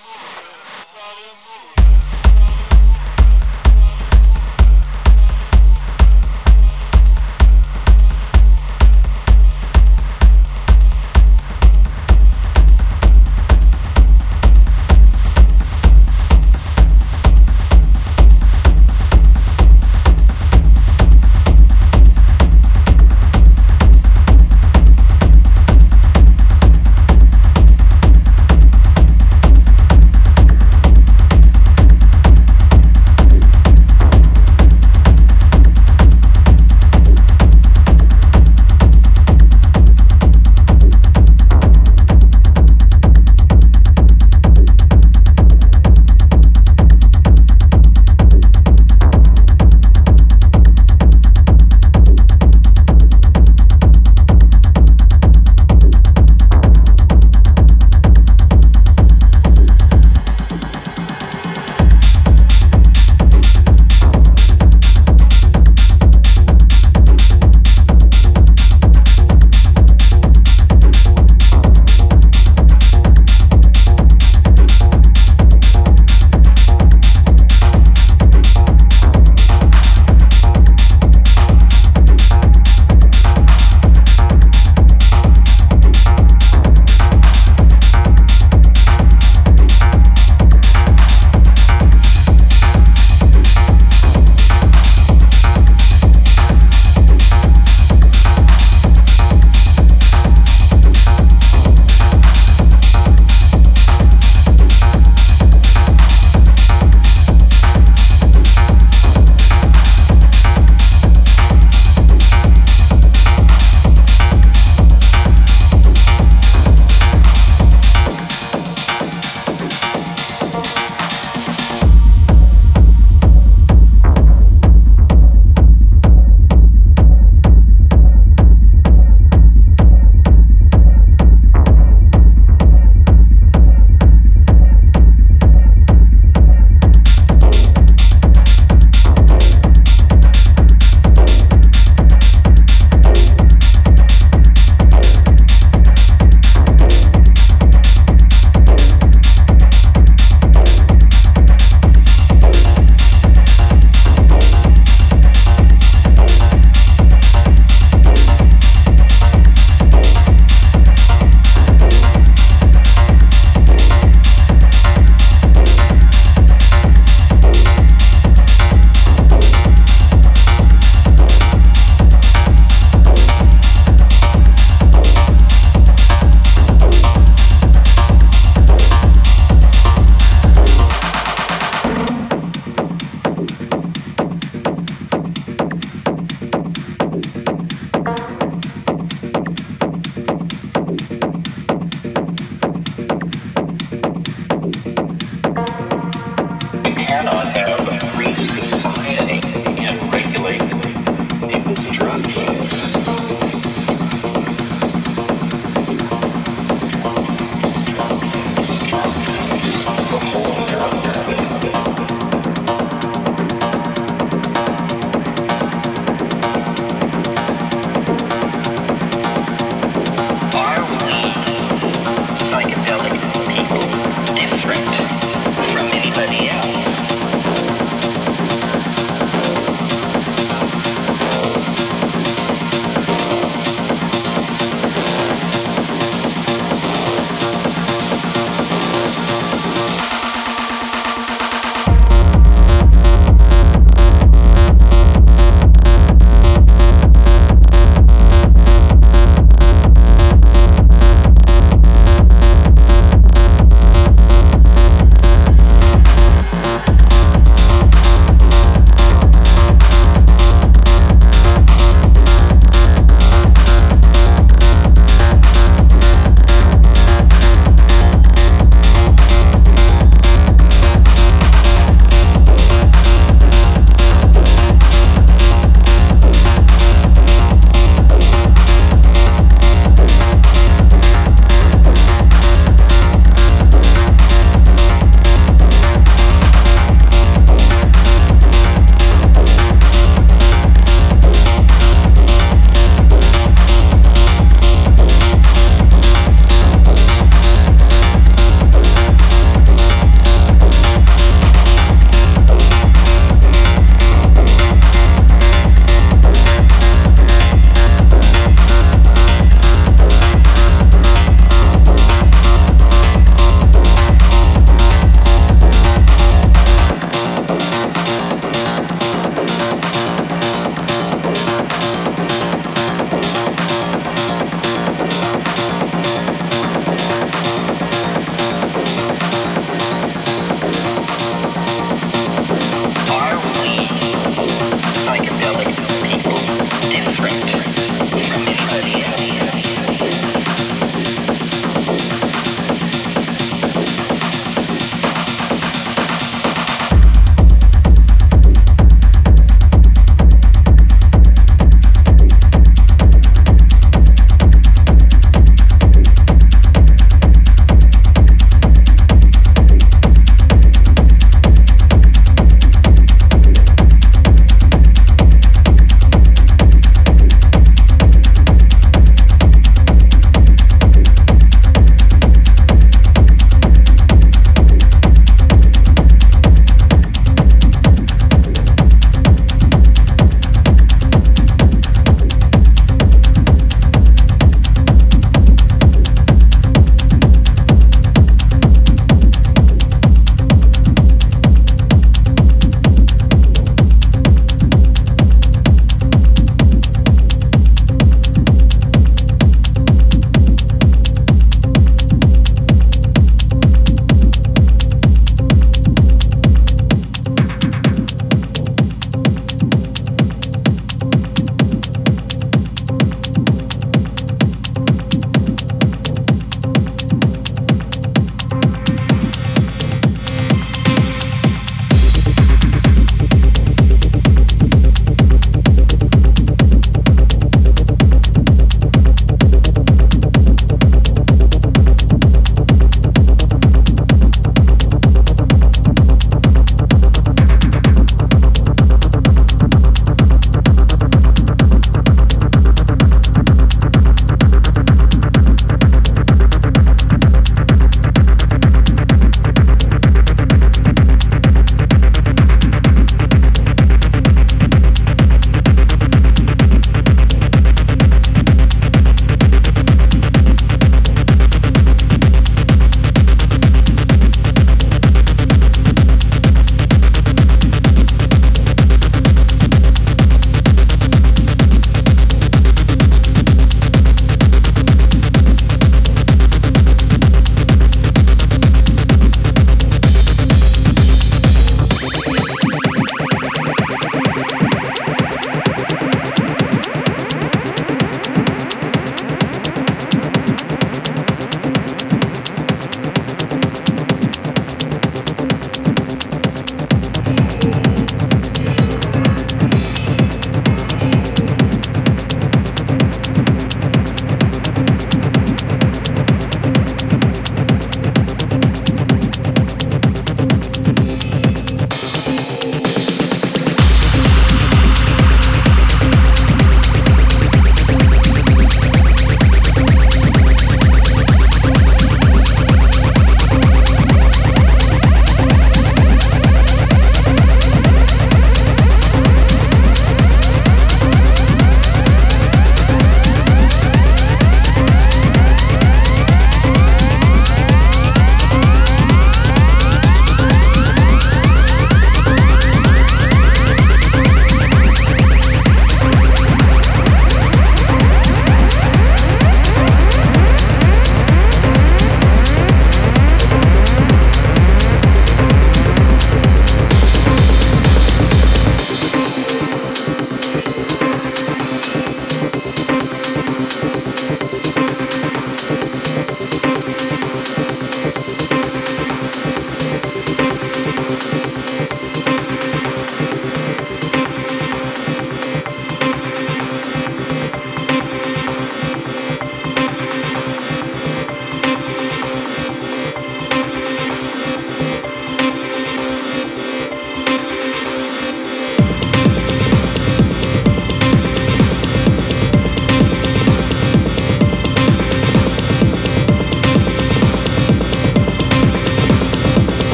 Yes! 0.00 0.39